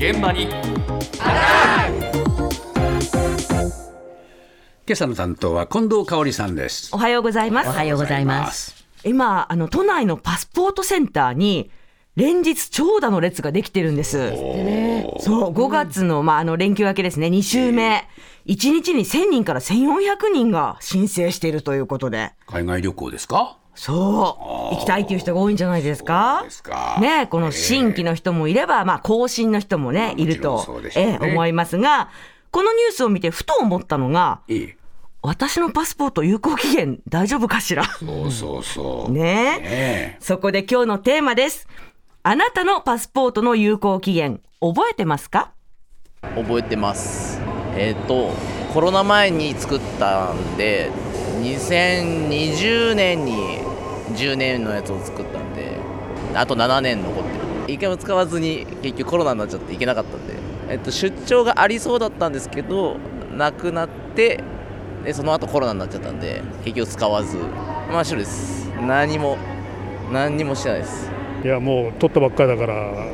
[0.00, 0.44] 現場に。
[0.44, 0.54] 今
[4.92, 6.88] 朝の担当は近藤香織さんです。
[6.94, 7.68] おはようございます。
[7.68, 8.86] おはようございます。
[9.04, 11.70] 今あの都内のパスポートセンターに
[12.16, 14.30] 連日長蛇の列ができてるんです。
[15.20, 17.26] そう5月の,、まあ、あの連休明けですね。
[17.26, 18.08] 2週目、
[18.46, 22.32] 1日に1000人から1400人が申請しているということで。
[22.46, 23.59] 海外旅行ですか？
[23.74, 24.74] そう。
[24.74, 26.42] 行きたいという人が多いんじゃないですか？
[26.44, 26.98] ですか。
[27.00, 30.90] ねこの新規の人もいれば、まあ、更新の人もねいるとね。
[30.96, 32.10] ええ思いますが
[32.50, 34.74] このニュースを見てふと思ったのがいい
[35.22, 37.84] 私のパスポート有効期限大丈夫かしら？
[37.84, 39.12] そうそうそう。
[39.12, 39.20] ね。
[39.22, 40.16] ねえ。
[40.20, 41.66] そこで今日のテーマです。
[42.22, 45.52] あなたのパスポートの有効期限、覚えてますか？
[46.22, 47.40] 覚えてます。
[47.76, 48.30] えっ、と
[48.74, 50.90] コロナ前に作ったんで
[51.42, 53.58] 2020年に
[54.14, 55.78] 10年のやつを作ったんで
[56.34, 57.40] あと7年残ってる。
[57.68, 60.34] 一回も使わずに結局コロナになっちゃって行けなかったんで、
[60.68, 62.96] えっと、出張がありそうだったんですけど
[63.36, 64.42] なくなって
[65.04, 67.36] でその後コロナになっちゃったんで結局使わず。
[67.36, 68.68] 真っ白です。
[68.80, 69.38] 何も
[70.12, 71.10] 何にもしてないです。
[71.44, 73.06] いやもう取ったばっかりだから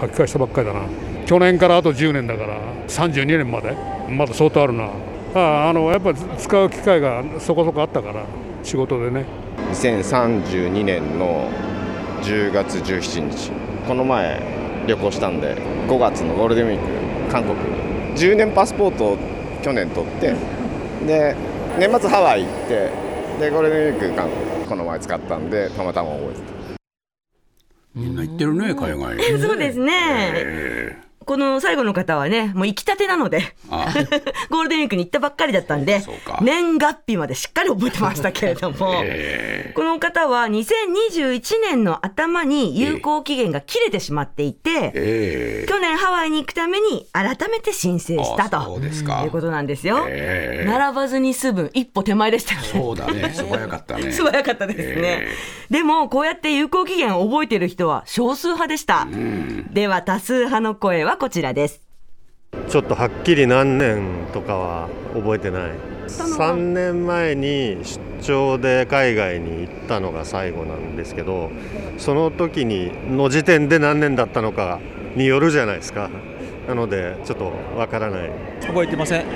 [0.00, 0.80] 書き換えしたばっかりだな。
[1.26, 3.76] 去年からあと10年だから32年まで。
[4.08, 4.90] まだ相当あるな。
[5.34, 8.24] ああのやっぱ使う機会がそこそこあったから
[8.62, 9.26] 仕事でね。
[9.72, 11.50] 2032年の
[12.22, 13.50] 10月17日。
[13.86, 14.40] この前
[14.86, 15.56] 旅行したんで
[15.88, 18.16] 5月のゴールデンウィーク韓国に。
[18.16, 19.18] 10年パスポートを
[19.62, 20.34] 去年取って
[21.06, 21.36] で
[21.78, 22.90] 年末ハワイ行って
[23.40, 24.54] でゴールデンウィーク韓国。
[24.64, 26.44] この前使ったんでたまたま覚えてた。
[27.94, 29.18] みんな行ってるね海外。
[29.38, 30.96] そうですね。
[31.24, 33.92] この最後の方はね、もう行きたてなので、あ
[34.50, 36.02] ゴールデンウィークに行ったばっかりだったんで
[36.40, 38.94] 年月日までしっかり覚えてましたけれども、
[39.74, 45.66] この方は2021年の頭に有効期限が切れてしまっていて、ええ。
[45.68, 48.78] 去年ハワイに行くために改めて申請したと
[49.24, 50.06] いうことなんですよ。
[50.08, 50.68] ええ。
[50.68, 52.66] 並ばずに済む一歩手前でしたよね。
[52.66, 53.32] そうだね。
[53.34, 54.10] 素早かったね。
[54.12, 55.28] 素早かったですね。
[55.70, 59.06] でも、こうやって有効期限を覚えている人は少数派でした。
[59.70, 61.80] では、多数派の声はこちらです。
[62.68, 65.72] ちょっとはっきり何年とかは覚えてない。
[66.06, 71.50] 3年前に出張で海外に行ったのが最後なんですけど
[71.96, 74.80] その時にの時点で何年だったのか
[75.16, 76.10] によるじゃないですか。
[76.68, 78.30] なのでちょっとわからない。
[78.66, 79.26] 覚えてません。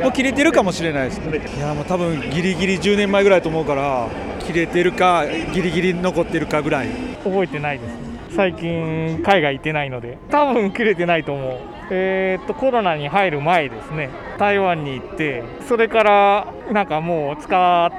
[0.00, 1.20] もう切れてるかもしれないです。
[1.56, 4.08] いやもう多分ギリギリ10年前ぐらいと思うから
[4.40, 6.88] 切れてるかギリギリ残ってるかぐらい。
[7.24, 8.07] 覚えてないです
[8.38, 11.58] 最近海外行ってないので多分切れてないと思う。
[11.90, 14.10] えーっとコロナに入る前ですね。
[14.38, 17.90] 台湾に行ってそれからなんかもう使う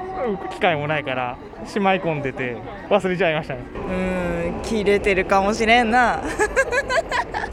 [0.54, 1.36] 機会もないから
[1.66, 2.56] しまい込んでて
[2.88, 3.60] 忘れちゃいましたね。
[3.74, 6.22] うん切れてるかもしれんな。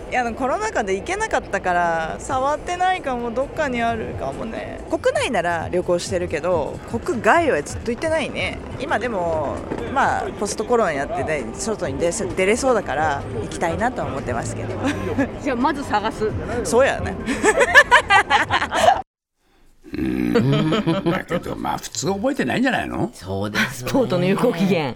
[0.09, 4.79] いやコロナ禍で行けなかったから触ってないかもどっかにあるかもね。
[4.89, 8.57] 国内なら旅行してるけど国外はずっと行ってないね。
[8.79, 9.57] 今でも
[9.93, 14.69] まあポストコロナになってね外に出せ出れそうだから行きたいなとは思ってますけど。
[15.43, 16.31] じゃあまず探す。
[16.63, 17.13] そうやね。
[21.11, 23.09] だけどまあ普通覚えてないんじゃないの？
[23.13, 23.91] そうです、ね。
[23.91, 24.95] ポートの有効期限。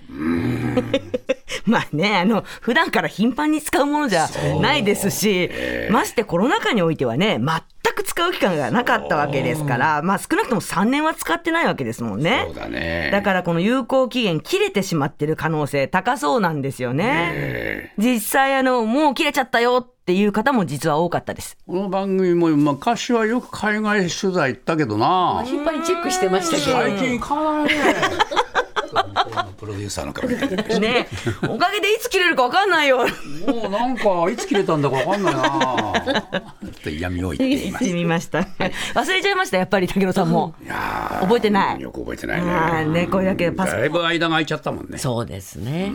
[1.66, 4.28] まあね、あの、普段から頻繁に使うものじゃ
[4.62, 5.50] ないですし、
[5.90, 12.46] ましてコロナ禍においてはね、全く使う期間がなかったわけですから、まあ少なくとも3年は使ってないわけですもんね。
[12.48, 17.94] そうだねだからこの有効期限切れてしまってる可能性高そうなんですよね。
[17.98, 21.58] 実際あの、もう切れちゃったよっていう方も実は多かったです。
[21.68, 26.72] この番組も昔はよく海外取材行ったけどな頻繁にチェックしてましたけど。
[26.72, 27.70] 最近行かないね
[28.20, 28.21] プ
[29.72, 31.08] ロデューサーの方みたいなね、
[31.44, 33.06] おかげでいつ切れるかわかんないよ。
[33.48, 38.40] もうなんかいつ切れたんだかわかんないなって嫌味を言っていますみました。
[38.96, 40.56] 忘れちゃいました、やっぱり武野さんも。
[40.64, 41.82] いやー覚えてない。
[41.82, 43.72] よく覚えてないああねね、これだけパス。
[43.72, 44.98] だいぶ間が空いちゃったもんね。
[44.98, 45.92] そうですね。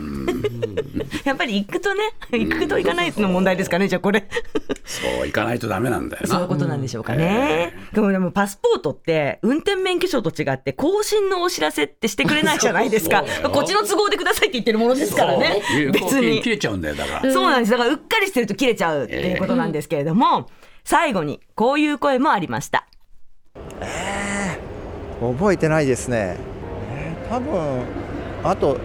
[1.25, 4.27] やっぱり行くとね、行くと行かないの問題ですかね、じゃあこれ。
[4.85, 6.27] そう行かないとダメなんだよな。
[6.29, 7.73] そういうことなんでしょうかね。
[7.93, 13.23] でもでもパスポートって運転免許証と違って更新のお知らせってしてくれないじゃないですか。
[13.51, 15.61] こっちの都合でくださいって言ってるものですからね。
[15.91, 16.41] 別に。
[16.41, 16.49] 限切。
[16.51, 17.33] れちゃうんだよだから。
[17.33, 17.71] そうなんです。
[17.71, 20.47] だからうっかりしてると切れちゃうっていうことなんですけれども、
[20.89, 22.87] 最後にこういう声もありました。
[25.19, 26.37] 覚えてないですね、
[26.89, 27.83] えー多分
[28.41, 28.79] あと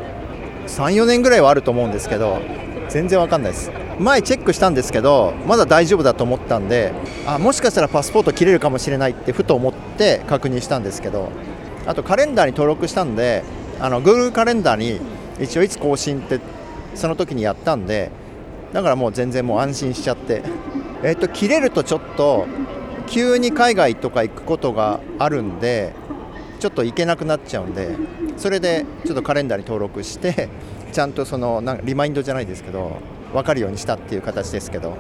[0.66, 2.40] 34年ぐらいはあると思うんですけど
[2.88, 3.70] 全然わかんないです。
[4.00, 6.92] 前チェックしたんですけどまだ大丈夫だと思ったんで
[7.24, 11.30] あもしかしたらパスポート切れるかもしれないってふと思って確認したんですけど
[11.86, 13.44] あとカレンダーに登録したんで
[13.78, 15.00] あの Google カレンダーに
[15.40, 16.40] 一応いつ更新って
[16.96, 18.10] その時にやったんで
[18.72, 20.42] だからもう全然もう安心しちゃって。
[21.02, 22.46] えっと、切れるとちょっと
[23.06, 25.92] 急に海外とか行くことがあるんで
[26.60, 27.96] ちょっと行けなくなっちゃうんで
[28.36, 30.48] それでちょっとカレンダーに登録して
[30.92, 32.98] ちゃんとそのなんかリマインドじゃないですけど
[33.32, 34.96] 分かるようにしたっていう形ですけど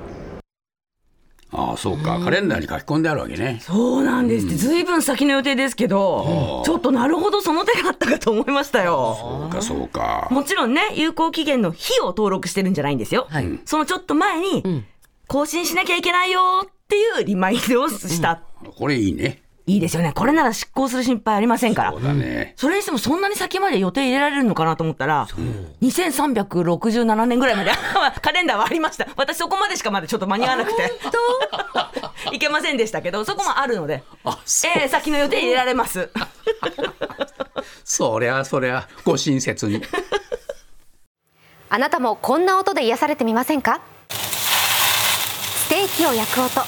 [1.54, 3.58] ああそうか、カレンダーに書き込んであるわけね。
[3.60, 9.16] そうなんですって、ずいぶん先の予定ですけど、ちょっとなるほどその手があったかと思いましたよ。
[9.20, 10.28] そうかそうか。
[10.30, 13.28] もちろんね、有効期限の日を登録してるんじゃないんですよ。
[13.66, 14.84] そのちょっと前に、
[15.32, 18.42] 更新しなきゃいけないよっていうリマインドをした。
[18.76, 19.42] これいいね。
[19.64, 20.12] いいですよね。
[20.14, 21.92] これなら執行する心配ありませんから。
[21.92, 22.52] そうだね。
[22.58, 25.26] それにしてもそんなに先まで予定入れられるのかなと思ったら、
[25.80, 27.70] 2367年ぐらいまで
[28.20, 29.08] カレンダーはありました。
[29.16, 30.92] 私そこまでしかまだちょっと間に合わなくて。
[32.32, 34.02] いけませんでしたけど、そこもあるので。
[34.66, 36.10] ええ先の予定入れられます。
[37.84, 39.80] そりゃそりゃご親切に。
[41.70, 43.80] あなたもこんな音で癒されてみませんか？
[45.62, 46.60] ステーキを焼く音。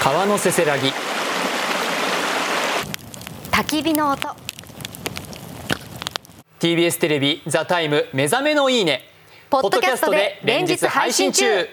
[0.00, 0.92] 川のせせらぎ。
[3.50, 4.28] 焚き火の音。
[6.60, 9.02] TBS テレビ「ザタイム目覚めのいいね」
[9.50, 11.68] ポッドキャストで連日配信中